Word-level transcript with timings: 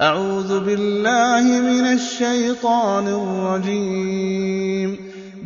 أعوذ 0.00 0.60
بالله 0.60 1.60
من 1.60 1.92
الشيطان 1.92 3.08
الرجيم. 3.08 4.96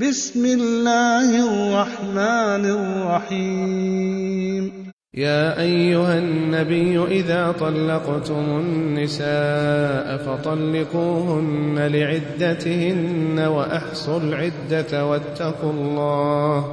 بسم 0.00 0.45
الله 0.45 1.30
الرحمن 1.30 2.71
الرحيم. 2.71 4.73
يا 5.15 5.60
أيها 5.60 6.18
النبي 6.18 7.05
إذا 7.05 7.55
طلقتم 7.60 8.34
النساء 8.34 10.16
فطلقوهن 10.16 11.78
لعدتهن 11.78 13.38
وأحصوا 13.38 14.20
العدة 14.20 15.06
واتقوا 15.06 15.72
الله 15.72 16.72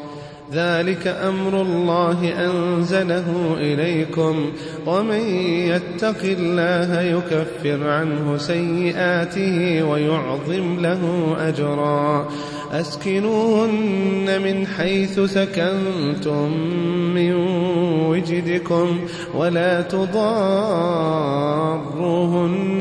ذلك 0.53 1.07
أمر 1.07 1.61
الله 1.61 2.45
أنزله 2.45 3.55
إليكم 3.57 4.51
ومن 4.85 5.21
يتق 5.71 6.23
الله 6.23 7.01
يكفر 7.01 7.89
عنه 7.89 8.37
سيئاته 8.37 9.83
ويعظم 9.83 10.79
له 10.79 11.35
أجرا 11.39 12.29
أسكنوهن 12.71 14.41
من 14.43 14.67
حيث 14.67 15.19
سكنتم 15.19 16.51
من 17.15 17.33
وجدكم 18.07 18.99
ولا 19.35 19.81
تضاروهن 19.81 20.11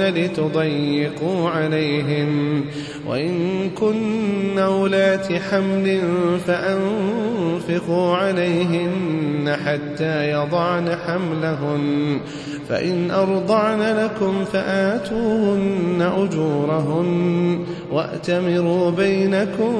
لتضيقوا 0.02 1.50
عليهن 1.50 2.64
وإن 3.06 3.70
كن 3.70 4.58
أولات 4.58 5.32
حمل 5.32 6.00
فأنفقوا 6.46 8.16
عليهن 8.16 9.56
حتى 9.64 10.30
يضعن 10.30 10.96
حملهن 11.06 12.20
فإن 12.68 13.10
أرضعن 13.10 13.82
لكم 13.82 14.44
فآتوهن 14.44 16.12
أجورهن 16.16 17.58
وأتمروا 17.92 18.90
بينكم 18.90 19.79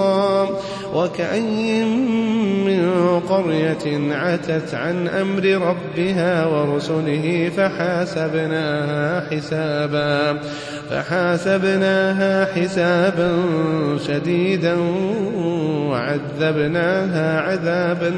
وكأي 0.95 1.85
من 2.65 3.19
قرية 3.29 4.13
عتت 4.13 4.73
عن 4.75 5.07
أمر 5.07 5.43
ربها 5.43 6.45
ورسله 6.45 7.51
فحاسبناها 7.57 9.29
حسابا 9.31 10.39
فحاسبناها 10.89 12.45
حسابا 12.45 13.31
شديدا 14.07 14.75
وعذبناها 15.89 17.41
عذابا 17.41 18.11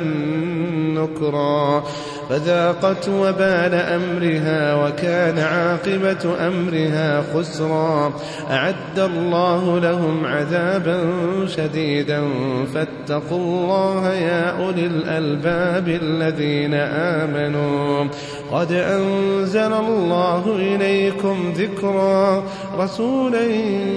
نكرا. 0.93 1.83
فذاقت 2.29 3.09
وبال 3.09 3.73
أمرها 3.73 4.85
وكان 4.85 5.39
عاقبة 5.39 6.47
أمرها 6.47 7.23
خسرا. 7.33 8.13
أعد 8.51 8.99
الله 8.99 9.79
لهم 9.79 10.25
عذابا 10.25 10.99
شديدا 11.47 11.72
فاتقوا 12.73 13.37
الله 13.37 14.13
يا 14.13 14.65
أولي 14.65 14.85
الألباب 14.85 15.87
الذين 15.87 16.73
آمنوا. 16.73 18.05
قد 18.51 18.71
أنزل 18.71 19.73
الله 19.73 20.55
إليكم 20.55 21.53
ذكرا 21.55 22.43
رسولا 22.77 23.45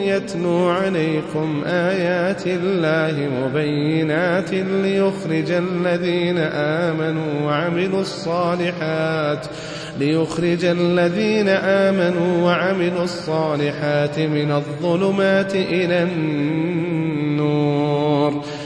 يتلو 0.02 0.68
عليكم 0.68 1.62
آيات 1.66 2.46
الله 2.46 3.28
مبينات 3.42 4.52
ليخرج 4.54 5.50
الذين 5.50 6.38
آمنوا 6.38 7.46
وعملوا 7.46 8.00
الصالحات 8.00 9.46
ليخرج 9.98 10.64
الذين 10.64 11.48
آمنوا 11.48 12.44
وعملوا 12.44 13.04
الصالحات 13.04 14.18
من 14.18 14.52
الظلمات 14.52 15.54
إلى 15.54 16.02
Señor 18.26 18.65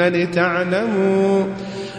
لتعلموا 0.00 1.44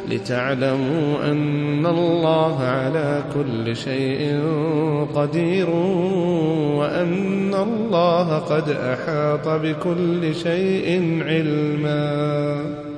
لتعلموا 0.09 1.31
أن 1.31 1.85
الله 1.85 2.63
على 2.63 3.23
كل 3.33 3.75
شيء 3.75 4.41
قدير 5.15 5.69
وأن 6.79 7.53
الله 7.53 8.37
قد 8.37 8.69
أحاط 8.69 9.47
بكل 9.47 10.35
شيء 10.35 11.19
علما. 11.25 12.94